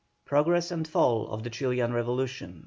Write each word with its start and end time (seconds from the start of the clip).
PROGRESS 0.25 0.71
AND 0.71 0.87
FALL 0.87 1.27
OF 1.27 1.43
THE 1.43 1.51
CHILIAN 1.51 1.93
REVOLUTION. 1.93 2.59